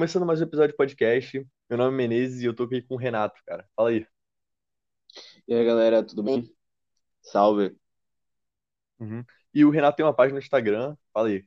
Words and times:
Começando 0.00 0.24
mais 0.24 0.40
um 0.40 0.44
episódio 0.44 0.70
de 0.70 0.78
podcast. 0.78 1.46
Meu 1.68 1.76
nome 1.78 1.92
é 1.92 1.96
Menezes 1.98 2.40
e 2.40 2.46
eu 2.46 2.54
tô 2.54 2.62
aqui 2.62 2.80
com 2.80 2.94
o 2.94 2.96
Renato, 2.96 3.38
cara. 3.44 3.68
Fala 3.76 3.90
aí. 3.90 4.06
E 5.46 5.52
aí, 5.52 5.62
galera, 5.62 6.02
tudo 6.02 6.22
bem? 6.22 6.50
Salve. 7.20 7.76
Uhum. 8.98 9.22
E 9.52 9.62
o 9.62 9.68
Renato 9.68 9.98
tem 9.98 10.06
uma 10.06 10.14
página 10.14 10.38
no 10.38 10.42
Instagram. 10.42 10.96
Fala 11.12 11.28
aí. 11.28 11.44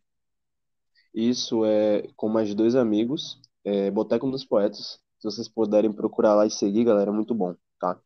Isso 1.12 1.66
é 1.66 2.04
com 2.16 2.30
mais 2.30 2.54
dois 2.54 2.76
amigos, 2.76 3.42
é 3.66 3.89
Boteco 3.89 4.30
dos 4.30 4.46
Poetas. 4.46 5.02
Se 5.18 5.24
vocês 5.24 5.50
puderem 5.50 5.92
procurar 5.92 6.36
lá 6.36 6.46
e 6.46 6.52
seguir, 6.52 6.84
galera, 6.84 7.10
é 7.10 7.14
muito 7.14 7.34
bom, 7.34 7.56
tá? 7.80 8.00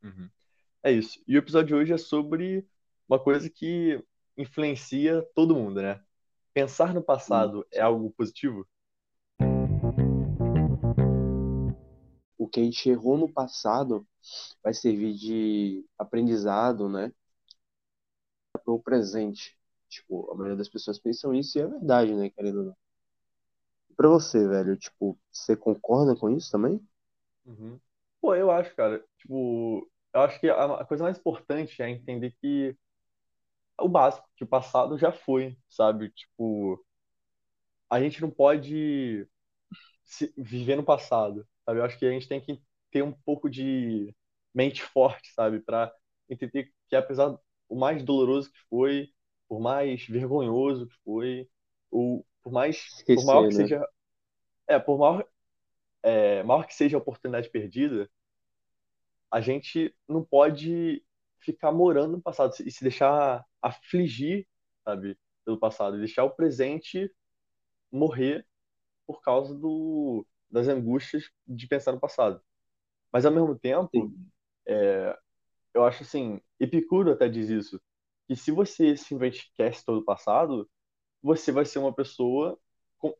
Uhum. 0.00 0.30
É 0.84 0.92
isso. 0.92 1.20
E 1.26 1.34
o 1.34 1.40
episódio 1.40 1.66
de 1.66 1.74
hoje 1.74 1.92
é 1.92 1.98
sobre 1.98 2.64
uma 3.08 3.18
coisa 3.18 3.50
que 3.50 4.00
influencia 4.36 5.28
todo 5.34 5.56
mundo, 5.56 5.82
né? 5.82 6.00
Pensar 6.54 6.94
no 6.94 7.02
passado 7.02 7.66
é 7.72 7.80
algo 7.80 8.12
positivo? 8.12 8.64
Que 12.52 12.60
a 12.60 12.64
gente 12.64 12.88
errou 12.90 13.18
no 13.18 13.32
passado 13.32 14.06
vai 14.62 14.74
servir 14.74 15.14
de 15.14 15.86
aprendizado, 15.98 16.88
né? 16.88 17.12
Para 18.64 18.72
o 18.72 18.80
presente. 18.82 19.58
Tipo, 19.90 20.30
a 20.30 20.34
maioria 20.34 20.56
das 20.56 20.68
pessoas 20.68 20.98
pensam 20.98 21.34
isso 21.34 21.58
e 21.58 21.60
é 21.62 21.66
verdade, 21.66 22.14
né, 22.14 22.30
querendo 22.30 22.60
ou 22.60 22.64
não. 22.66 22.76
Pra 23.96 24.06
você, 24.08 24.46
velho, 24.46 24.76
tipo, 24.76 25.18
você 25.30 25.56
concorda 25.56 26.14
com 26.14 26.28
isso 26.28 26.50
também? 26.50 26.78
Uhum. 27.44 27.80
Pô, 28.20 28.34
eu 28.34 28.50
acho, 28.50 28.74
cara. 28.74 29.04
Tipo, 29.18 29.90
eu 30.14 30.20
acho 30.22 30.40
que 30.40 30.48
a 30.48 30.84
coisa 30.84 31.04
mais 31.04 31.18
importante 31.18 31.82
é 31.82 31.88
entender 31.90 32.32
que 32.40 32.76
o 33.78 33.88
básico, 33.88 34.26
que 34.36 34.44
o 34.44 34.46
passado 34.46 34.96
já 34.98 35.12
foi, 35.12 35.56
sabe? 35.68 36.10
Tipo, 36.10 36.82
a 37.90 38.00
gente 38.00 38.20
não 38.20 38.30
pode 38.30 39.26
viver 40.36 40.76
no 40.76 40.84
passado, 40.84 41.46
sabe? 41.64 41.80
Eu 41.80 41.84
acho 41.84 41.98
que 41.98 42.06
a 42.06 42.10
gente 42.10 42.28
tem 42.28 42.40
que 42.40 42.60
ter 42.90 43.02
um 43.02 43.12
pouco 43.12 43.48
de 43.48 44.14
mente 44.54 44.82
forte, 44.82 45.32
sabe? 45.32 45.60
Pra 45.60 45.92
entender 46.28 46.72
que 46.88 46.96
apesar 46.96 47.36
o 47.68 47.76
mais 47.76 48.02
doloroso 48.02 48.50
que 48.50 48.58
foi, 48.68 49.10
por 49.48 49.60
mais 49.60 50.06
vergonhoso 50.06 50.86
que 50.86 50.94
foi, 51.04 51.48
ou 51.90 52.26
por 52.42 52.52
mais, 52.52 53.02
por 53.06 53.24
maior 53.24 53.48
que 53.48 53.54
né? 53.54 53.62
seja, 53.62 53.88
é, 54.66 54.78
por 54.78 54.98
maior, 54.98 55.26
é, 56.02 56.42
maior 56.42 56.66
que 56.66 56.74
seja 56.74 56.96
a 56.96 57.00
oportunidade 57.00 57.48
perdida, 57.50 58.10
a 59.30 59.40
gente 59.40 59.94
não 60.06 60.22
pode 60.22 61.02
ficar 61.38 61.72
morando 61.72 62.12
no 62.12 62.22
passado 62.22 62.54
e 62.64 62.70
se 62.70 62.82
deixar 62.82 63.44
afligir, 63.60 64.46
sabe, 64.84 65.18
pelo 65.44 65.58
passado, 65.58 65.96
e 65.96 66.00
deixar 66.00 66.24
o 66.24 66.30
presente 66.30 67.10
morrer 67.90 68.46
por 69.06 69.20
causa 69.22 69.54
do, 69.54 70.26
das 70.52 70.68
angústias 70.68 71.30
de 71.48 71.66
pensar 71.66 71.92
no 71.92 72.00
passado. 72.00 72.40
Mas 73.10 73.24
ao 73.24 73.32
mesmo 73.32 73.58
tempo, 73.58 73.90
Sim. 73.90 74.30
eu 75.74 75.84
acho 75.84 76.02
assim, 76.02 76.40
Epicuro 76.60 77.12
até 77.12 77.28
diz 77.28 77.48
isso, 77.48 77.80
que 78.26 78.36
se 78.36 78.50
você 78.50 78.96
simplesmente 78.96 79.46
esquece 79.48 79.84
todo 79.84 79.98
o 79.98 80.04
passado, 80.04 80.70
você 81.22 81.50
vai 81.50 81.64
ser 81.64 81.78
uma 81.78 81.92
pessoa, 81.92 82.58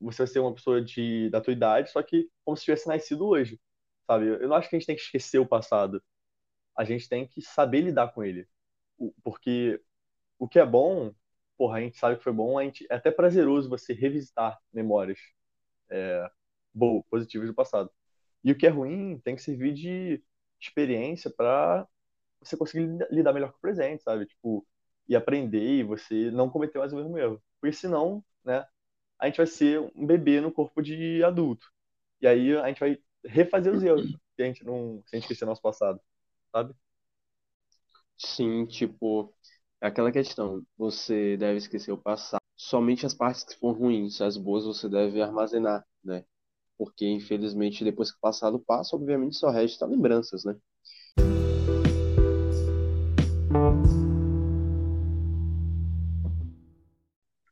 você 0.01 0.23
vai 0.23 0.27
ser 0.27 0.41
uma 0.41 0.55
pessoa 0.55 0.83
de, 0.83 1.31
da 1.31 1.41
tua 1.41 1.53
idade, 1.53 1.91
só 1.91 2.03
que 2.03 2.29
como 2.45 2.57
se 2.57 2.65
tivesse 2.65 2.87
nascido 2.89 3.27
hoje, 3.27 3.61
sabe? 4.07 4.27
Eu 4.27 4.49
não 4.49 4.57
acho 4.57 4.69
que 4.69 4.77
a 4.77 4.79
gente 4.79 4.87
tem 4.87 4.97
que 4.97 5.03
esquecer 5.03 5.39
o 5.39 5.47
passado, 5.47 6.03
a 6.77 6.85
gente 6.85 7.09
tem 7.09 7.27
que 7.27 7.41
saber 7.43 7.81
lidar 7.83 8.13
com 8.13 8.23
ele. 8.23 8.47
Porque 9.23 9.81
o 10.39 10.49
que 10.49 10.59
é 10.59 10.67
bom, 10.67 11.15
porra, 11.57 11.79
a 11.79 11.81
gente 11.81 11.99
sabe 11.99 12.17
que 12.17 12.25
foi 12.25 12.33
bom, 12.33 12.59
a 12.59 12.65
gente, 12.65 12.87
é 12.91 12.95
até 12.95 13.11
prazeroso 13.11 13.69
você 13.69 13.93
revisitar 13.93 14.59
memórias 14.73 15.19
boas, 16.75 17.05
positivas 17.11 17.49
do 17.49 17.55
passado. 17.55 17.91
E 18.45 18.53
o 18.53 18.59
que 18.59 18.67
é 18.67 18.71
ruim 18.71 19.19
tem 19.25 19.37
que 19.37 19.43
servir 19.43 19.75
de 19.75 20.23
experiência 20.61 21.31
para 21.31 21.87
você 22.43 22.57
conseguir 22.57 22.87
lida- 22.87 23.09
lidar 23.11 23.33
melhor 23.33 23.53
com 23.53 23.59
o 23.59 23.61
presente, 23.61 24.03
sabe? 24.03 24.27
Tipo, 24.27 24.67
e 25.09 25.17
aprender 25.17 25.61
e 25.81 25.83
você 25.85 26.31
não 26.31 26.51
cometer 26.51 26.79
mais 26.79 26.93
o 26.93 26.97
mesmo 26.97 27.19
erro. 27.19 27.43
Porque 27.61 27.75
senão, 27.77 28.25
né, 28.45 28.67
a 29.21 29.27
gente 29.27 29.39
vai 29.39 29.47
ser 29.47 29.81
um 29.97 30.07
bebê 30.07 30.41
no 30.41 30.53
corpo 30.53 30.83
de 30.83 31.23
adulto. 31.25 31.67
E 32.21 32.27
aí 32.27 32.57
a 32.59 32.69
gente 32.69 32.81
vai 32.81 32.99
refazer 33.25 33.73
os 33.75 33.83
erros 33.83 34.11
se 34.37 34.43
a 34.43 34.47
gente 34.47 34.65
não, 34.65 35.03
se 35.07 35.17
a 35.17 35.21
gente 35.21 35.25
esquecer 35.25 35.47
nosso 35.47 35.63
passado, 35.63 36.01
sabe? 36.53 36.75
Sim, 38.19 38.67
tipo, 38.67 39.35
é 39.81 39.87
aquela 39.89 40.13
questão, 40.13 40.65
você 40.77 41.37
deve 41.37 41.59
esquecer 41.59 41.93
o 41.93 41.99
passado. 41.99 42.41
Somente 42.57 43.05
as 43.07 43.15
partes 43.15 43.45
que 43.45 43.59
foram 43.59 43.79
ruins, 43.81 44.21
as 44.21 44.37
boas 44.37 44.65
você 44.65 44.89
deve 44.89 45.21
armazenar, 45.21 45.85
né? 46.05 46.25
Porque, 46.83 47.07
infelizmente, 47.07 47.85
depois 47.85 48.11
que 48.11 48.17
o 48.17 48.21
passado 48.21 48.59
passa, 48.59 48.97
obviamente 48.97 49.37
só 49.37 49.51
resta 49.51 49.87
lembranças, 49.87 50.45
né? 50.45 50.57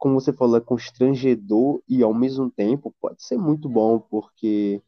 Como 0.00 0.20
você 0.20 0.32
falou, 0.32 0.56
é 0.56 0.60
constrangedor 0.60 1.80
e 1.88 2.02
ao 2.02 2.12
mesmo 2.12 2.50
tempo 2.50 2.92
pode 3.00 3.22
ser 3.22 3.38
muito 3.38 3.68
bom, 3.68 4.00
porque 4.00 4.82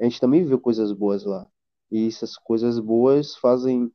a 0.00 0.02
gente 0.02 0.18
também 0.20 0.42
viveu 0.42 0.58
coisas 0.58 0.90
boas 0.90 1.24
lá. 1.24 1.46
E 1.88 2.08
essas 2.08 2.36
coisas 2.36 2.80
boas 2.80 3.36
fazem, 3.36 3.92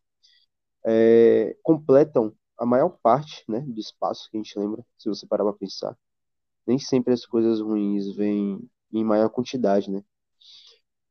é, 0.86 1.58
completam 1.62 2.34
a 2.58 2.66
maior 2.66 2.98
parte, 3.04 3.44
né, 3.50 3.60
do 3.60 3.82
espaço 3.82 4.30
que 4.32 4.38
a 4.38 4.40
gente 4.42 4.58
lembra, 4.58 4.82
se 4.98 5.10
você 5.10 5.28
parar 5.28 5.44
pra 5.44 5.52
pensar. 5.52 5.98
Nem 6.66 6.80
sempre 6.80 7.14
as 7.14 7.26
coisas 7.26 7.60
ruins 7.60 8.16
vêm 8.16 8.66
em 8.92 9.04
maior 9.04 9.30
quantidade, 9.30 9.90
né? 9.90 10.04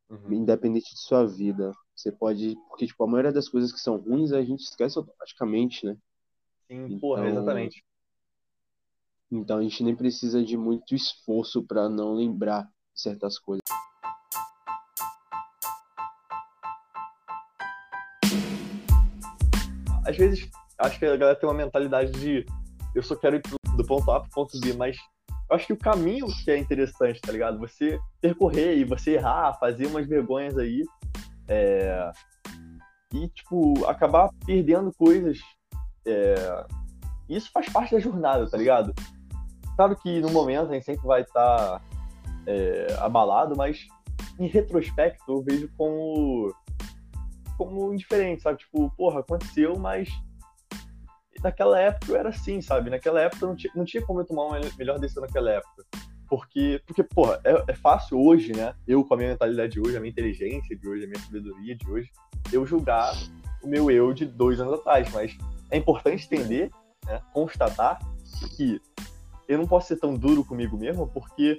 Uhum. 0.08 0.32
Independente 0.32 0.94
de 0.94 1.00
sua 1.00 1.26
vida. 1.26 1.72
Você 1.94 2.12
pode, 2.12 2.56
porque 2.68 2.86
tipo, 2.86 3.02
a 3.04 3.06
maioria 3.06 3.32
das 3.32 3.48
coisas 3.48 3.72
que 3.72 3.80
são 3.80 3.96
ruins 3.96 4.32
a 4.32 4.42
gente 4.42 4.60
esquece 4.60 4.98
automaticamente, 4.98 5.84
né? 5.84 5.96
Sim, 6.66 6.98
porra, 6.98 7.22
Então, 7.22 7.32
exatamente. 7.32 7.84
então 9.30 9.58
a 9.58 9.62
gente 9.62 9.82
nem 9.82 9.96
precisa 9.96 10.44
de 10.44 10.56
muito 10.56 10.94
esforço 10.94 11.62
para 11.62 11.88
não 11.88 12.14
lembrar 12.14 12.70
certas 12.94 13.38
coisas. 13.38 13.62
Às 20.06 20.16
vezes, 20.16 20.48
acho 20.78 20.98
que 20.98 21.04
a 21.04 21.16
galera 21.16 21.38
tem 21.38 21.48
uma 21.48 21.54
mentalidade 21.54 22.12
de 22.12 22.46
eu 22.94 23.02
só 23.02 23.14
quero 23.14 23.36
ir 23.36 23.42
do 23.76 23.84
ponto 23.86 24.10
A 24.10 24.20
pro 24.20 24.30
ponto 24.30 24.58
B, 24.60 24.72
mas 24.72 24.96
eu 25.48 25.56
acho 25.56 25.66
que 25.66 25.72
o 25.72 25.78
caminho 25.78 26.26
que 26.44 26.50
é 26.50 26.58
interessante, 26.58 27.20
tá 27.20 27.32
ligado? 27.32 27.58
Você 27.58 27.98
percorrer 28.20 28.76
e 28.76 28.84
você 28.84 29.12
errar, 29.12 29.58
fazer 29.58 29.86
umas 29.86 30.06
vergonhas 30.06 30.58
aí, 30.58 30.84
é, 31.48 32.12
e, 33.14 33.28
tipo, 33.28 33.86
acabar 33.86 34.30
perdendo 34.44 34.92
coisas. 34.92 35.38
é, 36.06 36.66
Isso 37.28 37.50
faz 37.52 37.68
parte 37.70 37.94
da 37.94 38.00
jornada, 38.00 38.48
tá 38.48 38.56
ligado? 38.56 38.94
Claro 39.76 39.96
que 39.96 40.20
no 40.20 40.30
momento 40.30 40.70
a 40.70 40.74
gente 40.74 40.84
sempre 40.84 41.06
vai 41.06 41.22
estar 41.22 41.80
abalado, 43.00 43.54
mas 43.56 43.86
em 44.38 44.46
retrospecto 44.46 45.30
eu 45.30 45.42
vejo 45.42 45.70
como, 45.76 46.54
como 47.56 47.92
indiferente, 47.92 48.42
sabe? 48.42 48.58
Tipo, 48.58 48.90
porra, 48.96 49.20
aconteceu, 49.20 49.78
mas 49.78 50.08
naquela 51.42 51.80
época 51.80 52.12
eu 52.12 52.16
era 52.16 52.28
assim, 52.28 52.60
sabe? 52.60 52.90
Naquela 52.90 53.20
época 53.20 53.44
eu 53.44 53.48
não 53.48 53.56
tinha, 53.56 53.72
não 53.74 53.84
tinha 53.84 54.04
como 54.04 54.20
eu 54.20 54.24
tomar 54.24 54.44
uma 54.44 54.60
melhor 54.78 54.98
decisão 54.98 55.22
naquela 55.22 55.50
época. 55.50 55.84
Porque, 56.28 56.82
porque 56.86 57.02
porra, 57.02 57.40
é, 57.44 57.72
é 57.72 57.74
fácil 57.74 58.20
hoje, 58.20 58.52
né? 58.52 58.74
Eu, 58.86 59.02
com 59.02 59.14
a 59.14 59.16
minha 59.16 59.30
mentalidade 59.30 59.72
de 59.72 59.80
hoje, 59.80 59.96
a 59.96 60.00
minha 60.00 60.10
inteligência 60.10 60.76
de 60.76 60.88
hoje, 60.88 61.04
a 61.04 61.08
minha 61.08 61.20
sabedoria 61.20 61.74
de 61.74 61.90
hoje, 61.90 62.10
eu 62.52 62.66
julgar 62.66 63.14
o 63.62 63.66
meu 63.66 63.90
eu 63.90 64.12
de 64.12 64.26
dois 64.26 64.60
anos 64.60 64.74
atrás. 64.74 65.10
Mas 65.12 65.36
é 65.70 65.78
importante 65.78 66.26
entender, 66.26 66.70
né? 67.06 67.20
Constatar 67.32 67.98
que 68.56 68.80
eu 69.48 69.56
não 69.56 69.66
posso 69.66 69.88
ser 69.88 69.96
tão 69.96 70.14
duro 70.14 70.44
comigo 70.44 70.76
mesmo, 70.76 71.08
porque 71.08 71.56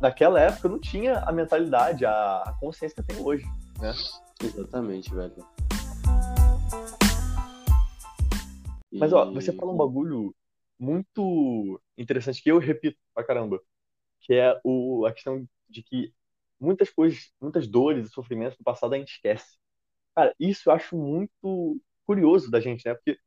naquela 0.00 0.38
época 0.38 0.66
eu 0.66 0.72
não 0.72 0.78
tinha 0.78 1.20
a 1.20 1.32
mentalidade, 1.32 2.04
a, 2.04 2.54
consciência 2.60 2.94
que 2.94 3.00
eu 3.00 3.16
tenho 3.16 3.26
hoje, 3.26 3.44
né? 3.80 3.94
Exatamente, 4.42 5.12
velho. 5.14 5.34
Mas, 8.92 9.12
ó, 9.12 9.30
você 9.32 9.52
falou 9.52 9.74
um 9.74 9.78
bagulho 9.78 10.34
muito 10.78 11.80
interessante 11.96 12.42
que 12.42 12.50
eu 12.50 12.58
repito 12.58 12.98
pra 13.14 13.24
caramba, 13.24 13.60
que 14.20 14.34
é 14.34 14.58
o, 14.64 15.04
a 15.06 15.12
questão 15.12 15.46
de 15.68 15.82
que 15.82 16.12
muitas 16.58 16.90
coisas, 16.90 17.32
muitas 17.40 17.66
dores 17.66 18.06
e 18.06 18.10
sofrimentos 18.10 18.56
do 18.56 18.64
passado 18.64 18.94
a 18.94 18.98
gente 18.98 19.12
esquece. 19.14 19.58
Cara, 20.14 20.34
isso 20.38 20.68
eu 20.68 20.72
acho 20.72 20.96
muito 20.96 21.80
curioso 22.06 22.50
da 22.50 22.60
gente, 22.60 22.86
né? 22.86 22.94
Porque 22.94 23.18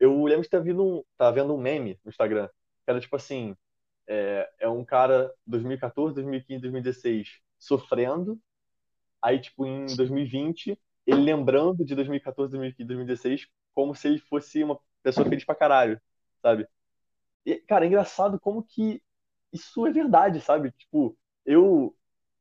eu 0.00 0.24
lembro 0.24 0.42
de 0.42 0.46
estar 0.46 0.60
vendo 0.60 0.84
um, 0.84 1.02
tá 1.16 1.30
vendo 1.30 1.54
um 1.54 1.58
meme 1.60 1.98
no 2.04 2.10
Instagram, 2.10 2.48
que 2.48 2.90
era 2.90 3.00
tipo 3.00 3.16
assim, 3.16 3.56
é, 4.06 4.50
é 4.60 4.68
um 4.68 4.84
cara 4.84 5.32
2014, 5.46 6.14
2015, 6.14 6.60
2016 6.60 7.40
sofrendo, 7.58 8.38
aí 9.22 9.38
tipo 9.40 9.66
em 9.66 9.86
2020 9.96 10.78
ele 11.06 11.20
lembrando 11.20 11.84
de 11.84 11.94
2014, 11.94 12.50
2015, 12.50 12.86
2016 12.86 13.48
como 13.74 13.94
se 13.94 14.08
ele 14.08 14.18
fosse 14.20 14.62
uma 14.64 14.78
pessoa 15.02 15.28
feliz 15.28 15.44
pra 15.44 15.54
caralho, 15.54 16.00
sabe? 16.42 16.68
E, 17.46 17.56
cara, 17.60 17.84
é 17.84 17.88
engraçado 17.88 18.40
como 18.40 18.62
que 18.62 19.02
isso 19.52 19.86
é 19.86 19.92
verdade, 19.92 20.40
sabe? 20.40 20.72
Tipo, 20.72 21.16
eu 21.44 21.96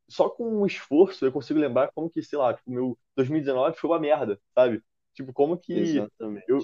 só 0.10 0.30
com 0.30 0.62
um 0.62 0.66
esforço 0.66 1.26
eu 1.26 1.32
consigo 1.32 1.60
lembrar 1.60 1.92
como 1.94 2.10
que, 2.10 2.24
sei 2.24 2.38
lá, 2.40 2.54
tipo, 2.54 2.72
meu 2.72 2.98
2019 3.16 3.78
foi 3.78 3.90
uma 3.90 4.00
merda, 4.00 4.40
sabe? 4.56 4.84
Tipo, 5.14 5.34
como 5.34 5.58
que 5.58 6.08
Exatamente. 6.20 6.48
eu, 6.48 6.60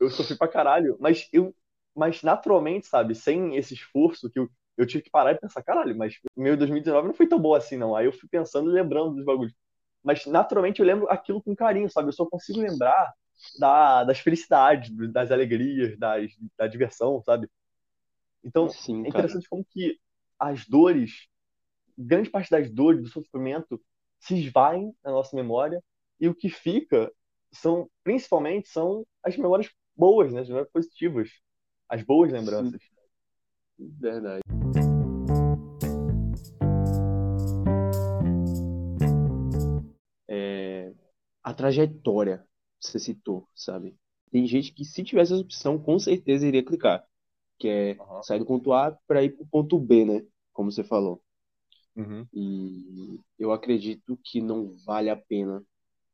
eu 0.00 0.10
sofri 0.10 0.36
pra 0.36 0.48
caralho, 0.48 0.96
mas 1.00 1.28
eu, 1.32 1.54
mas 1.94 2.22
naturalmente, 2.22 2.86
sabe, 2.86 3.14
sem 3.14 3.56
esse 3.56 3.74
esforço 3.74 4.30
que 4.30 4.38
eu, 4.38 4.48
eu 4.76 4.86
tive 4.86 5.04
que 5.04 5.10
parar 5.10 5.32
e 5.32 5.38
pensar, 5.40 5.62
caralho, 5.62 5.96
mas 5.96 6.18
meu 6.36 6.56
2019 6.56 7.08
não 7.08 7.14
foi 7.14 7.28
tão 7.28 7.40
bom 7.40 7.54
assim, 7.54 7.76
não. 7.76 7.94
Aí 7.96 8.06
eu 8.06 8.12
fui 8.12 8.28
pensando 8.28 8.70
e 8.70 8.74
lembrando 8.74 9.14
dos 9.16 9.24
bagulhos. 9.24 9.54
Mas 10.02 10.26
naturalmente 10.26 10.80
eu 10.80 10.86
lembro 10.86 11.08
aquilo 11.10 11.42
com 11.42 11.54
carinho, 11.54 11.90
sabe? 11.90 12.08
Eu 12.08 12.12
só 12.12 12.26
consigo 12.26 12.60
lembrar 12.60 13.12
da, 13.58 14.04
das 14.04 14.18
felicidades, 14.18 14.90
das 15.12 15.30
alegrias, 15.30 15.98
das, 15.98 16.32
da 16.56 16.66
diversão, 16.66 17.22
sabe? 17.22 17.48
Então, 18.44 18.68
Sim, 18.68 19.00
é 19.00 19.10
cara. 19.10 19.26
interessante 19.26 19.48
como 19.48 19.64
que 19.64 19.98
as 20.38 20.66
dores, 20.66 21.28
grande 21.96 22.30
parte 22.30 22.50
das 22.50 22.70
dores, 22.70 23.02
do 23.02 23.08
sofrimento, 23.08 23.80
se 24.18 24.34
esvaem 24.34 24.94
na 25.04 25.10
nossa 25.10 25.34
memória 25.36 25.82
e 26.20 26.28
o 26.28 26.34
que 26.34 26.48
fica 26.48 27.12
são, 27.52 27.88
principalmente, 28.02 28.68
são 28.68 29.06
as 29.22 29.36
memórias 29.36 29.70
boas, 29.96 30.32
né? 30.32 30.40
As 30.40 30.48
memórias 30.48 30.70
positivas, 30.72 31.30
as 31.88 32.02
boas 32.02 32.32
lembranças. 32.32 32.80
Verdade. 33.78 34.40
É, 40.28 40.92
a 41.42 41.52
trajetória 41.54 42.46
você 42.82 42.98
citou, 42.98 43.48
sabe? 43.54 43.96
Tem 44.30 44.46
gente 44.46 44.72
que 44.72 44.84
se 44.84 45.04
tivesse 45.04 45.32
essa 45.32 45.42
opção, 45.42 45.78
com 45.78 45.98
certeza 45.98 46.46
iria 46.46 46.64
clicar, 46.64 47.04
que 47.58 47.68
é 47.68 47.94
Aham. 48.00 48.22
sair 48.22 48.38
do 48.38 48.46
ponto 48.46 48.72
A 48.72 48.96
para 49.06 49.22
ir 49.22 49.30
para 49.30 49.42
o 49.44 49.48
ponto 49.48 49.78
B, 49.78 50.04
né? 50.04 50.26
Como 50.52 50.70
você 50.70 50.82
falou. 50.82 51.22
Uhum. 51.96 52.26
E 52.32 53.20
eu 53.38 53.52
acredito 53.52 54.18
que 54.24 54.40
não 54.40 54.72
vale 54.86 55.10
a 55.10 55.16
pena, 55.16 55.62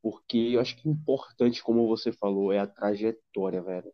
porque 0.01 0.37
eu 0.37 0.59
acho 0.59 0.75
que 0.75 0.87
o 0.87 0.91
importante, 0.91 1.63
como 1.63 1.87
você 1.87 2.11
falou, 2.11 2.51
é 2.51 2.59
a 2.59 2.67
trajetória, 2.67 3.61
velho. 3.61 3.91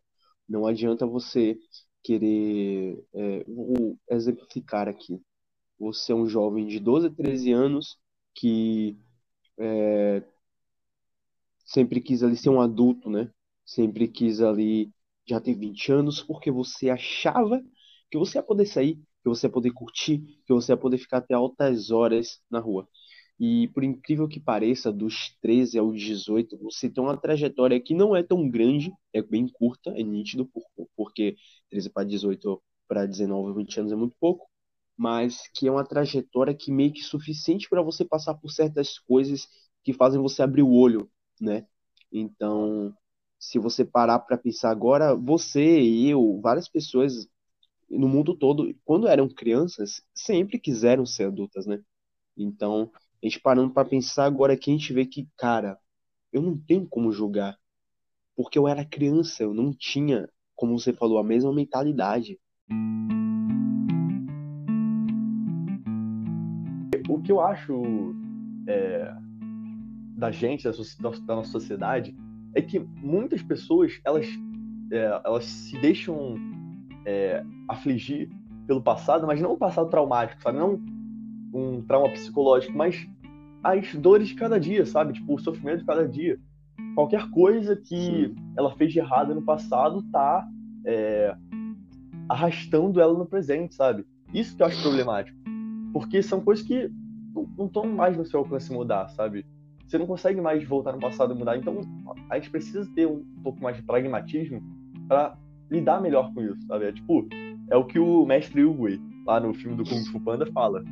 Não 0.48 0.66
adianta 0.66 1.06
você 1.06 1.58
querer. 2.02 3.04
é, 3.14 3.44
vou 3.44 3.98
exemplificar 4.10 4.88
aqui. 4.88 5.20
Você 5.78 6.12
é 6.12 6.14
um 6.14 6.26
jovem 6.28 6.66
de 6.66 6.80
12, 6.80 7.10
13 7.10 7.52
anos 7.52 7.98
que 8.34 8.98
sempre 11.66 12.00
quis 12.00 12.22
ali 12.22 12.36
ser 12.36 12.50
um 12.50 12.60
adulto, 12.62 13.10
né? 13.10 13.30
Sempre 13.66 14.08
quis 14.08 14.40
ali 14.42 14.92
já 15.26 15.40
ter 15.40 15.54
20 15.54 15.92
anos, 15.92 16.22
porque 16.22 16.50
você 16.50 16.90
achava 16.90 17.62
que 18.10 18.18
você 18.18 18.38
ia 18.38 18.42
poder 18.42 18.66
sair, 18.66 18.96
que 18.96 19.28
você 19.28 19.46
ia 19.46 19.52
poder 19.52 19.72
curtir, 19.72 20.20
que 20.46 20.52
você 20.54 20.72
ia 20.72 20.76
poder 20.78 20.98
ficar 20.98 21.18
até 21.18 21.34
altas 21.34 21.90
horas 21.90 22.40
na 22.50 22.60
rua. 22.60 22.88
E 23.38 23.68
por 23.68 23.84
incrível 23.84 24.26
que 24.28 24.40
pareça, 24.40 24.90
dos 24.92 25.36
13 25.42 25.78
aos 25.78 26.00
18, 26.00 26.56
você 26.58 26.88
tem 26.88 27.02
uma 27.04 27.16
trajetória 27.16 27.78
que 27.80 27.94
não 27.94 28.16
é 28.16 28.22
tão 28.22 28.48
grande, 28.48 28.92
é 29.12 29.20
bem 29.22 29.46
curta, 29.48 29.90
é 29.90 30.02
nítido, 30.02 30.46
por- 30.46 30.64
porque 30.96 31.36
13 31.70 31.90
para 31.90 32.04
18 32.06 32.62
para 32.88 33.04
19, 33.06 33.52
20 33.54 33.78
anos 33.80 33.92
é 33.92 33.96
muito 33.96 34.16
pouco, 34.20 34.48
mas 34.96 35.48
que 35.54 35.68
é 35.68 35.70
uma 35.70 35.84
trajetória 35.84 36.54
que 36.54 36.72
meio 36.72 36.92
que 36.92 37.02
suficiente 37.02 37.68
para 37.68 37.82
você 37.82 38.04
passar 38.04 38.34
por 38.34 38.50
certas 38.50 38.98
coisas 38.98 39.46
que 39.84 39.92
fazem 39.92 40.20
você 40.20 40.42
abrir 40.42 40.62
o 40.62 40.72
olho, 40.72 41.10
né? 41.40 41.66
Então, 42.12 42.94
se 43.38 43.58
você 43.58 43.84
parar 43.84 44.18
para 44.20 44.38
pensar 44.38 44.70
agora, 44.70 45.14
você, 45.14 45.82
eu, 45.82 46.40
várias 46.42 46.68
pessoas 46.68 47.28
no 47.88 48.08
mundo 48.08 48.34
todo, 48.34 48.74
quando 48.84 49.06
eram 49.06 49.28
crianças, 49.28 50.02
sempre 50.14 50.58
quiseram 50.58 51.06
ser 51.06 51.28
adultas, 51.28 51.66
né? 51.66 51.80
Então, 52.36 52.90
a 53.22 53.26
gente 53.26 53.40
parando 53.40 53.72
para 53.72 53.88
pensar 53.88 54.24
agora 54.24 54.52
aqui, 54.52 54.70
a 54.70 54.74
gente 54.74 54.92
vê 54.92 55.06
que, 55.06 55.28
cara, 55.36 55.78
eu 56.32 56.42
não 56.42 56.56
tenho 56.58 56.86
como 56.86 57.12
julgar, 57.12 57.56
porque 58.34 58.58
eu 58.58 58.66
era 58.68 58.84
criança, 58.84 59.42
eu 59.42 59.54
não 59.54 59.72
tinha, 59.72 60.28
como 60.54 60.78
você 60.78 60.92
falou, 60.92 61.18
a 61.18 61.24
mesma 61.24 61.52
mentalidade. 61.52 62.38
O 67.08 67.22
que 67.22 67.30
eu 67.30 67.40
acho 67.40 67.82
é, 68.66 69.14
da 70.16 70.30
gente, 70.30 70.64
da, 70.64 70.70
da- 71.10 71.36
nossa 71.36 71.50
sociedade, 71.50 72.16
é 72.54 72.62
que 72.62 72.78
muitas 72.78 73.42
pessoas 73.42 74.00
elas, 74.04 74.26
é, 74.90 75.20
elas 75.24 75.44
se 75.44 75.78
deixam 75.78 76.34
é, 77.04 77.44
afligir 77.68 78.30
pelo 78.66 78.82
passado, 78.82 79.26
mas 79.26 79.40
não 79.40 79.52
o 79.52 79.58
passado 79.58 79.90
traumático, 79.90 80.42
sabe? 80.42 80.58
Não 80.58 80.80
um 81.52 81.82
trauma 81.82 82.10
psicológico, 82.10 82.76
mas 82.76 83.06
as 83.62 83.94
dores 83.94 84.28
de 84.28 84.34
cada 84.34 84.58
dia, 84.58 84.84
sabe? 84.86 85.12
Tipo, 85.12 85.34
o 85.34 85.38
sofrimento 85.38 85.80
de 85.80 85.84
cada 85.84 86.06
dia. 86.08 86.38
Qualquer 86.94 87.30
coisa 87.30 87.76
que 87.76 87.96
Sim, 87.96 88.34
ela 88.56 88.74
fez 88.74 88.92
de 88.92 88.98
errado 88.98 89.34
no 89.34 89.42
passado 89.42 90.02
tá 90.10 90.46
é, 90.84 91.34
arrastando 92.28 93.00
ela 93.00 93.16
no 93.16 93.26
presente, 93.26 93.74
sabe? 93.74 94.04
Isso 94.32 94.56
que 94.56 94.62
eu 94.62 94.66
acho 94.66 94.80
problemático. 94.82 95.36
Porque 95.92 96.22
são 96.22 96.40
coisas 96.40 96.66
que 96.66 96.90
não 97.56 97.66
estão 97.66 97.86
mais 97.86 98.16
no 98.16 98.24
seu 98.24 98.40
alcance 98.40 98.72
mudar, 98.72 99.08
sabe? 99.08 99.44
Você 99.86 99.98
não 99.98 100.06
consegue 100.06 100.40
mais 100.40 100.64
voltar 100.64 100.92
no 100.92 100.98
passado 100.98 101.32
e 101.32 101.38
mudar. 101.38 101.56
Então, 101.56 101.80
a 102.28 102.36
gente 102.36 102.50
precisa 102.50 102.88
ter 102.94 103.06
um 103.06 103.24
pouco 103.42 103.62
mais 103.62 103.76
de 103.76 103.82
pragmatismo 103.82 104.60
para 105.06 105.38
lidar 105.70 106.00
melhor 106.00 106.32
com 106.34 106.42
isso, 106.42 106.60
sabe? 106.66 106.86
É 106.86 106.92
tipo, 106.92 107.28
é 107.70 107.76
o 107.76 107.84
que 107.84 107.98
o 107.98 108.26
mestre 108.26 108.64
Uguay, 108.64 109.00
lá 109.24 109.38
no 109.38 109.54
filme 109.54 109.76
do 109.76 109.84
Kung 109.84 110.04
Fu 110.06 110.20
Panda, 110.20 110.46
fala. 110.52 110.82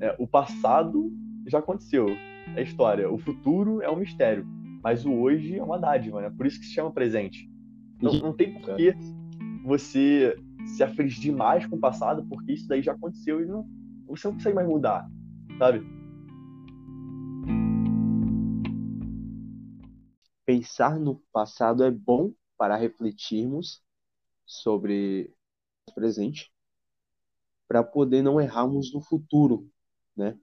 É, 0.00 0.14
o 0.18 0.26
passado 0.26 1.12
já 1.46 1.58
aconteceu, 1.58 2.06
é 2.54 2.62
história. 2.62 3.10
O 3.10 3.18
futuro 3.18 3.82
é 3.82 3.90
um 3.90 3.96
mistério. 3.96 4.46
Mas 4.82 5.04
o 5.04 5.12
hoje 5.12 5.58
é 5.58 5.62
uma 5.62 5.78
dádiva, 5.78 6.22
né? 6.22 6.30
Por 6.30 6.46
isso 6.46 6.58
que 6.58 6.66
se 6.66 6.72
chama 6.72 6.90
presente. 6.90 7.50
Então, 7.96 8.14
não 8.14 8.32
tem 8.32 8.54
por 8.54 8.76
que 8.76 8.94
você 9.64 10.34
se 10.66 10.82
afligir 10.82 11.20
demais 11.20 11.66
com 11.66 11.76
o 11.76 11.80
passado, 11.80 12.24
porque 12.28 12.52
isso 12.52 12.66
daí 12.68 12.82
já 12.82 12.92
aconteceu 12.92 13.42
e 13.42 13.46
não, 13.46 13.66
você 14.06 14.26
não 14.26 14.34
consegue 14.34 14.56
mais 14.56 14.68
mudar, 14.68 15.08
sabe? 15.58 15.82
Pensar 20.50 20.98
no 20.98 21.20
passado 21.32 21.84
é 21.84 21.92
bom 21.92 22.34
para 22.58 22.74
refletirmos 22.74 23.80
sobre 24.46 25.32
o 25.88 25.94
presente, 25.94 26.52
para 27.66 27.82
poder 27.82 28.20
não 28.22 28.38
errarmos 28.38 28.92
no 28.92 29.00
futuro, 29.00 29.66
né? 30.16 30.38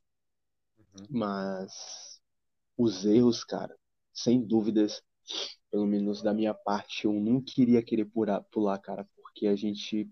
Mas 1.10 2.20
os 2.78 3.06
erros, 3.06 3.44
cara, 3.44 3.76
sem 4.14 4.42
dúvidas, 4.46 5.02
pelo 5.72 5.86
menos 5.88 6.22
da 6.24 6.34
minha 6.34 6.54
parte, 6.54 7.06
eu 7.06 7.14
não 7.14 7.42
queria 7.42 7.84
querer 7.84 8.06
pular, 8.06 8.42
pular, 8.52 8.80
cara, 8.80 9.08
porque 9.16 9.48
a 9.48 9.56
gente 9.56 10.10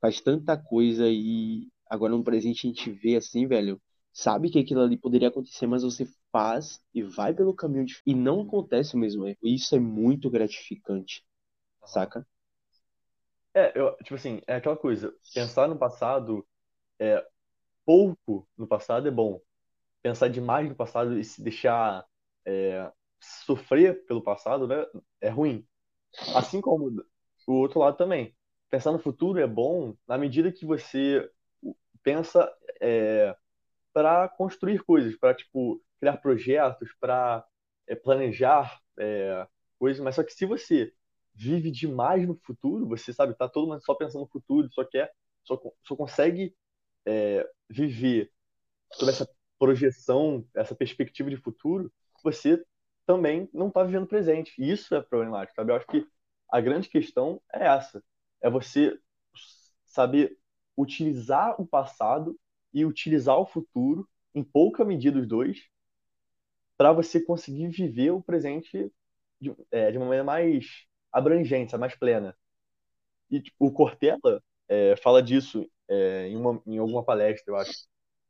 faz 0.00 0.20
tanta 0.20 0.56
coisa 0.58 1.08
e 1.08 1.68
agora 1.90 2.12
no 2.16 2.24
presente 2.24 2.66
a 2.68 2.70
gente 2.70 2.90
vê 2.92 3.16
assim, 3.16 3.46
velho, 3.46 3.80
sabe 4.12 4.50
que 4.50 4.58
aquilo 4.60 4.82
ali 4.82 4.98
poderia 4.98 5.28
acontecer, 5.28 5.66
mas 5.66 5.82
você 5.84 6.06
faz 6.36 6.78
e 6.92 7.02
vai 7.02 7.32
pelo 7.32 7.54
caminho 7.54 7.86
de... 7.86 8.02
e 8.04 8.14
não 8.14 8.42
acontece 8.42 8.94
o 8.94 8.98
mesmo 8.98 9.26
erro. 9.26 9.38
E 9.42 9.54
isso 9.54 9.74
é 9.74 9.78
muito 9.78 10.28
gratificante, 10.28 11.24
saca? 11.86 12.26
É, 13.54 13.72
eu, 13.74 13.96
tipo 14.02 14.16
assim, 14.16 14.42
é 14.46 14.56
aquela 14.56 14.76
coisa, 14.76 15.14
pensar 15.32 15.66
no 15.66 15.78
passado, 15.78 16.46
é, 16.98 17.26
pouco 17.86 18.46
no 18.54 18.66
passado 18.66 19.08
é 19.08 19.10
bom. 19.10 19.40
Pensar 20.02 20.28
demais 20.28 20.68
no 20.68 20.74
passado 20.74 21.18
e 21.18 21.24
se 21.24 21.42
deixar 21.42 22.04
é, 22.44 22.92
sofrer 23.18 24.04
pelo 24.04 24.20
passado, 24.22 24.68
né, 24.68 24.84
é 25.22 25.30
ruim. 25.30 25.66
Assim 26.34 26.60
como 26.60 27.02
o 27.46 27.52
outro 27.52 27.80
lado 27.80 27.96
também. 27.96 28.36
Pensar 28.68 28.92
no 28.92 28.98
futuro 28.98 29.40
é 29.40 29.46
bom 29.46 29.96
na 30.06 30.18
medida 30.18 30.52
que 30.52 30.66
você 30.66 31.30
pensa 32.02 32.46
é, 32.78 33.34
para 33.94 34.28
construir 34.28 34.84
coisas, 34.84 35.16
para 35.16 35.34
tipo 35.34 35.80
criar 36.00 36.16
projetos, 36.18 36.90
para 37.00 37.44
planejar 38.02 38.78
é, 38.98 39.46
coisas. 39.78 40.02
Mas 40.02 40.14
só 40.14 40.22
que 40.22 40.32
se 40.32 40.46
você 40.46 40.92
vive 41.34 41.70
demais 41.70 42.26
no 42.26 42.38
futuro, 42.44 42.86
você 42.88 43.12
sabe, 43.12 43.34
tá 43.34 43.48
todo 43.48 43.68
mundo 43.68 43.84
só 43.84 43.94
pensando 43.94 44.22
no 44.22 44.28
futuro, 44.28 44.68
só 44.72 44.84
quer, 44.84 45.12
só, 45.44 45.60
só 45.84 45.96
consegue 45.96 46.54
é, 47.04 47.48
viver 47.68 48.32
toda 48.98 49.10
essa 49.12 49.28
projeção, 49.58 50.46
essa 50.54 50.74
perspectiva 50.74 51.30
de 51.30 51.36
futuro, 51.36 51.92
você 52.22 52.62
também 53.06 53.48
não 53.52 53.68
está 53.68 53.82
vivendo 53.84 54.06
presente. 54.06 54.52
E 54.58 54.70
isso 54.70 54.94
é 54.94 55.02
problemático, 55.02 55.54
sabe? 55.56 55.72
Eu 55.72 55.76
acho 55.76 55.86
que 55.86 56.06
a 56.50 56.60
grande 56.60 56.88
questão 56.88 57.40
é 57.52 57.66
essa, 57.66 58.02
é 58.40 58.50
você 58.50 58.98
saber 59.84 60.38
utilizar 60.76 61.60
o 61.60 61.66
passado 61.66 62.38
e 62.72 62.84
utilizar 62.84 63.38
o 63.38 63.46
futuro 63.46 64.08
em 64.34 64.44
pouca 64.44 64.84
medida 64.84 65.18
os 65.18 65.26
dois 65.26 65.64
para 66.76 66.92
você 66.92 67.20
conseguir 67.20 67.68
viver 67.68 68.10
o 68.10 68.22
presente 68.22 68.92
de, 69.40 69.54
é, 69.70 69.90
de 69.90 69.98
uma 69.98 70.06
maneira 70.06 70.24
mais 70.24 70.84
abrangente, 71.12 71.76
mais 71.76 71.94
plena. 71.96 72.36
E 73.30 73.40
tipo, 73.40 73.66
o 73.66 73.72
Cortella 73.72 74.42
é, 74.68 74.96
fala 74.96 75.22
disso 75.22 75.68
é, 75.88 76.28
em, 76.28 76.36
uma, 76.36 76.62
em 76.66 76.78
alguma 76.78 77.04
palestra, 77.04 77.52
eu 77.52 77.56
acho. 77.56 77.86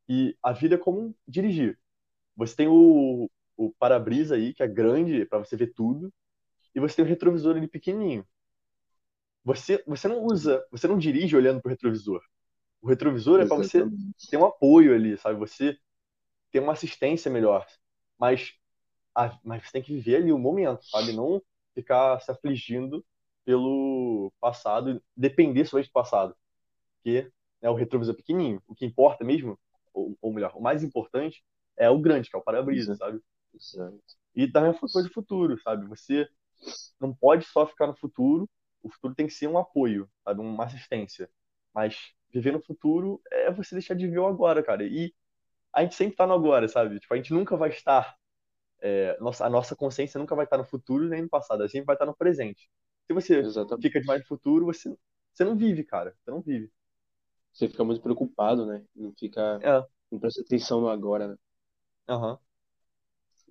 E 0.09 0.35
a 0.41 0.53
vida 0.53 0.75
é 0.75 0.77
como 0.77 1.15
dirigir. 1.27 1.77
Você 2.35 2.55
tem 2.55 2.67
o, 2.67 3.29
o 3.57 3.73
para-brisa 3.79 4.35
aí, 4.35 4.53
que 4.53 4.63
é 4.63 4.67
grande 4.67 5.25
para 5.25 5.39
você 5.39 5.55
ver 5.57 5.73
tudo, 5.73 6.13
e 6.73 6.79
você 6.79 6.97
tem 6.97 7.05
o 7.05 7.07
retrovisor 7.07 7.55
ali 7.57 7.67
pequenininho. 7.67 8.25
Você, 9.43 9.83
você 9.87 10.07
não 10.07 10.23
usa, 10.23 10.65
você 10.69 10.87
não 10.87 10.97
dirige 10.97 11.35
olhando 11.35 11.61
pro 11.61 11.69
retrovisor. 11.69 12.21
O 12.81 12.87
retrovisor 12.87 13.39
é 13.41 13.45
para 13.45 13.57
você 13.57 13.83
ter 14.29 14.37
um 14.37 14.45
apoio 14.45 14.93
ali, 14.93 15.17
sabe? 15.17 15.39
Você 15.39 15.77
ter 16.51 16.59
uma 16.59 16.73
assistência 16.73 17.31
melhor. 17.31 17.65
Mas, 18.17 18.53
a, 19.15 19.37
mas 19.43 19.65
você 19.65 19.73
tem 19.73 19.81
que 19.83 19.93
viver 19.93 20.17
ali 20.17 20.31
o 20.31 20.39
momento, 20.39 20.85
sabe? 20.85 21.13
Não 21.13 21.41
ficar 21.73 22.19
se 22.21 22.31
afligindo 22.31 23.05
pelo 23.45 24.31
passado, 24.39 25.01
depender 25.15 25.65
só 25.65 25.79
do 25.79 25.91
passado. 25.91 26.35
Porque 26.95 27.31
é 27.61 27.69
o 27.69 27.75
retrovisor 27.75 28.15
pequenininho. 28.15 28.61
O 28.67 28.75
que 28.75 28.85
importa 28.85 29.23
mesmo, 29.23 29.59
ou, 29.93 30.17
ou 30.21 30.33
melhor, 30.33 30.55
o 30.55 30.61
mais 30.61 30.83
importante 30.83 31.43
é 31.77 31.89
o 31.89 31.99
grande, 31.99 32.29
que 32.29 32.35
é 32.35 32.39
o 32.39 32.43
para-brisa, 32.43 32.95
sabe? 32.95 33.21
Exato. 33.53 34.01
E 34.35 34.47
também 34.51 34.71
é 34.71 34.73
coisa 34.73 35.07
do 35.07 35.13
futuro, 35.13 35.59
sabe? 35.61 35.85
Você 35.87 36.27
não 36.99 37.13
pode 37.13 37.45
só 37.45 37.65
ficar 37.65 37.87
no 37.87 37.95
futuro, 37.95 38.49
o 38.83 38.89
futuro 38.89 39.15
tem 39.15 39.27
que 39.27 39.33
ser 39.33 39.47
um 39.47 39.57
apoio, 39.57 40.09
sabe? 40.23 40.41
Uma 40.41 40.65
assistência. 40.65 41.29
Mas 41.73 42.11
viver 42.31 42.51
no 42.51 42.61
futuro 42.61 43.21
é 43.31 43.51
você 43.51 43.75
deixar 43.75 43.93
de 43.95 44.05
viver 44.05 44.19
o 44.19 44.27
agora, 44.27 44.63
cara. 44.63 44.83
E 44.83 45.13
a 45.77 45.83
gente 45.83 45.95
sempre 45.95 46.15
tá 46.17 46.27
no 46.27 46.33
agora, 46.33 46.67
sabe? 46.67 46.99
Tipo, 46.99 47.13
a 47.13 47.17
gente 47.17 47.33
nunca 47.33 47.55
vai 47.57 47.69
estar. 47.69 48.15
É, 48.81 49.17
nossa, 49.19 49.45
a 49.45 49.49
nossa 49.49 49.75
consciência 49.75 50.19
nunca 50.19 50.35
vai 50.35 50.45
estar 50.45 50.57
no 50.57 50.65
futuro 50.65 51.07
nem 51.09 51.23
no 51.23 51.29
passado, 51.29 51.63
a 51.63 51.67
gente 51.67 51.85
vai 51.85 51.95
estar 51.95 52.05
no 52.05 52.15
presente. 52.15 52.69
Se 53.07 53.13
você 53.13 53.43
Exatamente. 53.43 53.87
fica 53.89 54.01
demais 54.01 54.21
no 54.21 54.27
futuro, 54.27 54.65
você, 54.65 54.95
você 55.33 55.43
não 55.45 55.57
vive, 55.57 55.83
cara. 55.83 56.15
Você 56.23 56.31
não 56.31 56.41
vive. 56.41 56.71
Você 57.53 57.67
fica 57.67 57.83
muito 57.83 58.01
preocupado, 58.01 58.65
né? 58.65 58.85
Não 58.95 59.13
fica. 59.17 59.59
É. 59.61 59.87
Não 60.11 60.19
presta 60.19 60.41
atenção 60.41 60.79
no 60.81 60.89
agora, 60.89 61.27
né? 61.29 61.35
Aham. 62.07 62.39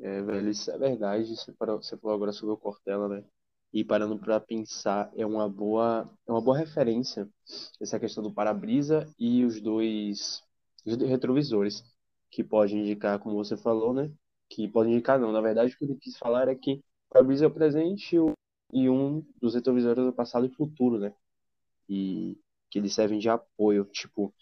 É, 0.00 0.22
velho, 0.22 0.50
isso 0.50 0.70
é 0.70 0.78
verdade. 0.78 1.34
Você 1.36 1.52
parou- 1.52 1.82
você 1.82 1.96
falou 1.96 2.14
agora 2.16 2.32
sobre 2.32 2.54
o 2.54 2.56
Cortella, 2.58 3.08
né? 3.08 3.24
E 3.72 3.84
parando 3.84 4.18
pra 4.18 4.40
pensar, 4.40 5.10
é 5.16 5.24
uma 5.26 5.48
boa, 5.48 6.08
é 6.26 6.32
uma 6.32 6.40
boa 6.40 6.56
referência 6.56 7.28
essa 7.80 7.98
questão 8.00 8.22
do 8.22 8.32
para-brisa 8.32 9.06
e 9.18 9.44
os 9.44 9.60
dois 9.60 10.42
os 10.86 10.96
retrovisores, 10.96 11.82
que 12.30 12.44
pode 12.44 12.76
indicar, 12.76 13.18
como 13.18 13.36
você 13.36 13.56
falou, 13.56 13.92
né? 13.92 14.10
Que 14.48 14.68
pode 14.68 14.90
indicar, 14.90 15.18
não. 15.18 15.32
Na 15.32 15.40
verdade, 15.40 15.74
o 15.74 15.78
que 15.78 15.84
ele 15.84 15.96
quis 15.96 16.16
falar 16.16 16.48
é 16.48 16.54
que 16.54 16.74
o 16.74 16.82
para-brisa 17.10 17.44
é 17.44 17.48
o 17.48 17.54
presente 17.54 18.16
e 18.72 18.88
um 18.88 19.24
dos 19.40 19.54
retrovisores 19.54 20.04
é 20.04 20.08
o 20.08 20.12
passado 20.12 20.46
e 20.46 20.50
futuro, 20.50 20.98
né? 20.98 21.14
E 21.88 22.38
que 22.70 22.78
eles 22.78 22.94
servem 22.94 23.18
de 23.18 23.28
apoio. 23.28 23.84
Tipo, 23.86 24.34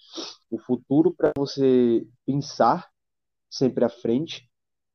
o 0.51 0.59
futuro 0.59 1.15
para 1.15 1.33
você 1.37 2.07
pensar 2.27 2.91
sempre 3.51 3.85
à 3.85 3.89
frente 3.89 4.51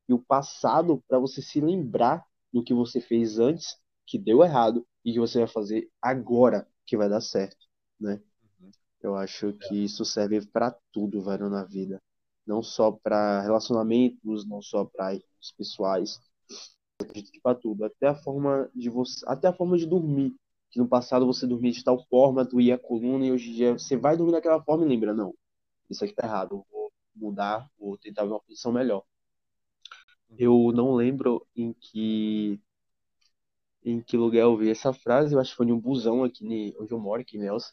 e 0.08 0.12
o 0.12 0.18
passado 0.18 1.02
para 1.08 1.18
você 1.18 1.40
se 1.40 1.60
lembrar 1.60 2.24
do 2.52 2.62
que 2.62 2.74
você 2.74 3.00
fez 3.00 3.38
antes, 3.38 3.76
que 4.06 4.18
deu 4.18 4.42
errado, 4.42 4.84
e 5.04 5.12
que 5.12 5.20
você 5.20 5.38
vai 5.38 5.48
fazer 5.48 5.88
agora, 6.02 6.66
que 6.84 6.96
vai 6.96 7.08
dar 7.08 7.20
certo, 7.20 7.66
né? 7.98 8.20
Uhum. 8.60 8.70
Eu 9.00 9.16
acho 9.16 9.52
que 9.54 9.84
isso 9.84 10.04
serve 10.04 10.44
para 10.46 10.76
tudo, 10.92 11.22
velho, 11.22 11.48
na 11.48 11.64
vida. 11.64 12.00
Não 12.46 12.62
só 12.62 12.90
para 12.92 13.42
relacionamentos, 13.42 14.46
não 14.46 14.60
só 14.60 14.84
para 14.84 15.18
pessoais, 15.56 16.20
para 17.42 17.54
tudo. 17.54 17.84
Até 17.84 18.08
a 18.08 18.14
forma 18.14 18.70
de 18.74 18.88
você, 18.90 19.24
até 19.26 19.48
a 19.48 19.52
forma 19.52 19.76
de 19.76 19.86
dormir. 19.86 20.34
Que 20.70 20.78
no 20.78 20.88
passado 20.88 21.26
você 21.26 21.46
dormia 21.46 21.72
de 21.72 21.82
tal 21.82 22.04
forma, 22.06 22.44
doía 22.44 22.76
a 22.76 22.78
coluna, 22.78 23.26
e 23.26 23.32
hoje 23.32 23.50
em 23.50 23.54
dia 23.54 23.72
você 23.72 23.96
vai 23.96 24.16
dormir 24.16 24.32
daquela 24.32 24.62
forma 24.62 24.84
e 24.84 24.88
lembra, 24.88 25.12
não, 25.12 25.34
isso 25.88 26.04
aqui 26.04 26.14
tá 26.14 26.26
errado, 26.26 26.64
vou 26.70 26.92
mudar, 27.14 27.68
vou 27.78 27.98
tentar 27.98 28.24
uma 28.24 28.40
posição 28.40 28.70
melhor. 28.70 29.02
Eu 30.38 30.70
não 30.72 30.94
lembro 30.94 31.44
em 31.56 31.72
que 31.72 32.60
em 33.82 34.00
que 34.00 34.16
lugar 34.16 34.42
eu 34.42 34.56
vi 34.56 34.70
essa 34.70 34.92
frase, 34.92 35.34
eu 35.34 35.40
acho 35.40 35.50
que 35.50 35.56
foi 35.56 35.66
em 35.66 35.72
um 35.72 35.80
busão 35.80 36.22
aqui 36.22 36.74
onde 36.78 36.92
eu 36.92 37.00
moro, 37.00 37.22
aqui 37.22 37.36
em 37.36 37.40
Nelson, 37.40 37.72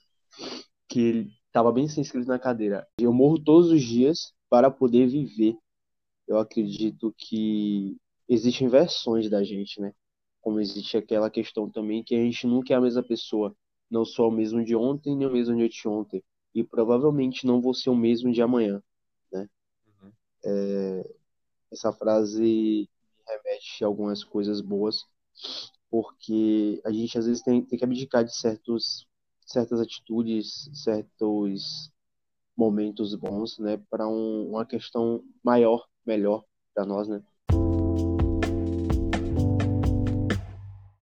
que 0.88 1.28
tava 1.52 1.72
bem 1.72 1.86
assim 1.86 2.02
escrito 2.02 2.28
na 2.28 2.40
cadeira. 2.40 2.88
Eu 2.98 3.14
morro 3.14 3.38
todos 3.44 3.70
os 3.72 3.82
dias 3.82 4.34
para 4.50 4.72
poder 4.72 5.08
viver. 5.08 5.58
Eu 6.28 6.38
acredito 6.38 7.14
que 7.18 7.98
existem 8.28 8.68
versões 8.68 9.30
da 9.30 9.44
gente, 9.44 9.80
né? 9.80 9.94
Como 10.42 10.60
existe 10.60 10.98
aquela 10.98 11.30
questão 11.30 11.70
também 11.70 12.04
que 12.04 12.16
a 12.16 12.20
gente 12.20 12.46
nunca 12.48 12.74
é 12.74 12.78
a 12.78 12.82
mesma 12.82 13.04
pessoa. 13.04 13.56
Não 13.90 14.04
sou 14.04 14.30
o 14.30 14.32
mesmo 14.32 14.64
de 14.64 14.76
ontem, 14.76 15.16
nem 15.16 15.28
o 15.28 15.32
mesmo 15.32 15.56
de 15.56 15.64
anteontem. 15.64 16.24
E 16.54 16.64
provavelmente 16.64 17.46
não 17.46 17.62
vou 17.62 17.74
ser 17.74 17.90
o 17.90 17.96
mesmo 17.96 18.32
de 18.32 18.42
amanhã. 18.42 18.82
Uhum. 19.34 21.04
essa 21.72 21.92
frase 21.92 22.42
me 22.42 22.90
remete 23.28 23.84
a 23.84 23.88
algumas 23.88 24.24
coisas 24.24 24.62
boas, 24.62 25.06
porque 25.90 26.82
a 26.86 26.92
gente 26.92 27.18
às 27.18 27.26
vezes 27.26 27.42
tem, 27.44 27.64
tem 27.64 27.78
que 27.78 27.86
abdicar 27.86 28.24
de 28.24 28.36
certos, 28.36 29.08
certas 29.46 29.80
atitudes, 29.80 30.70
certos 30.74 31.92
momentos 32.58 33.14
bons, 33.14 33.60
né, 33.60 33.80
para 33.90 34.08
um, 34.08 34.50
uma 34.50 34.66
questão 34.66 35.24
maior, 35.44 35.88
melhor 36.06 36.44
para 36.74 36.86
nós, 36.86 37.08
né? 37.08 37.22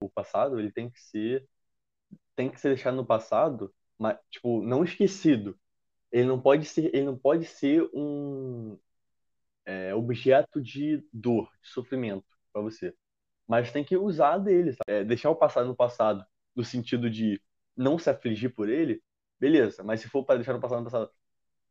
O 0.01 0.09
passado, 0.09 0.59
ele 0.59 0.73
tem 0.73 0.91
que 0.91 1.01
ser 1.01 1.47
tem 2.35 2.51
que 2.51 2.61
ser 2.61 2.69
deixado 2.69 2.97
no 2.97 3.05
passado, 3.05 3.73
mas 3.99 4.19
tipo, 4.31 4.63
não 4.63 4.85
esquecido. 4.85 5.59
Ele 6.11 6.27
não 6.27 6.41
pode 6.41 6.65
ser, 6.67 6.95
ele 6.95 7.05
não 7.05 7.17
pode 7.17 7.45
ser 7.47 7.89
um 7.95 8.79
é, 9.65 9.95
objeto 9.95 10.61
de 10.61 11.07
dor, 11.13 11.51
de 11.63 11.69
sofrimento 11.69 12.27
para 12.53 12.63
você. 12.63 12.95
Mas 13.47 13.73
tem 13.73 13.85
que 13.85 13.97
usar 13.97 14.39
dele? 14.39 14.75
É, 14.87 15.05
deixar 15.05 15.31
o 15.31 15.37
passado 15.37 15.67
no 15.67 15.77
passado, 15.77 16.25
no 16.55 16.65
sentido 16.65 17.11
de 17.11 17.41
não 17.77 17.99
se 17.99 18.11
afligir 18.11 18.55
por 18.55 18.69
ele, 18.69 19.03
beleza. 19.39 19.83
Mas 19.83 20.01
se 20.01 20.09
for 20.09 20.25
para 20.25 20.37
deixar 20.37 20.53
no 20.55 20.61
passado 20.61 20.79
no 20.79 20.85
passado, 20.85 21.11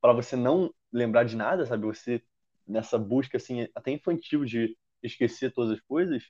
para 0.02 0.14
você 0.14 0.36
não 0.36 0.74
lembrar 0.92 1.24
de 1.24 1.36
nada, 1.36 1.66
sabe? 1.66 1.86
Você 1.86 2.22
nessa 2.68 2.98
busca 2.98 3.38
assim 3.38 3.68
até 3.76 3.92
infantil 3.92 4.44
de 4.44 4.78
esquecer 5.04 5.54
todas 5.54 5.72
as 5.78 5.82
coisas, 5.82 6.30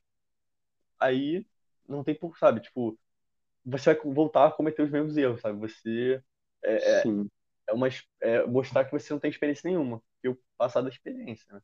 aí 1.00 1.46
não 1.88 2.04
tem 2.04 2.16
por, 2.16 2.38
sabe? 2.38 2.62
Tipo, 2.62 2.98
você 3.66 3.94
vai 3.94 4.13
voltar 4.13 4.48
a 4.48 4.51
cometer 4.51 4.82
os 4.84 4.92
mesmos 4.92 5.18
erros, 5.18 5.42
sabe? 5.42 5.60
Você 5.60 6.22
é, 6.63 6.75
é, 6.75 7.04
é 7.68 7.74
uma, 7.74 7.88
é 8.22 8.46
mostrar 8.46 8.86
que 8.86 8.92
você 8.92 9.12
não 9.13 9.20
tem 9.20 9.30
experiência 9.30 9.70
nenhuma, 9.70 10.01
porque 10.13 10.30
o 10.30 10.44
passado 10.58 10.88
é 10.88 10.92
experiência, 10.92 11.54
né? 11.54 11.62